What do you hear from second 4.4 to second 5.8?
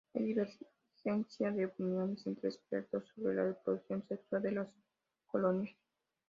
de las colonias.